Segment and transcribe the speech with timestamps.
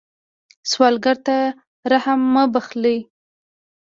[0.71, 1.37] سوالګر ته
[1.91, 2.97] رحم مه بخلئ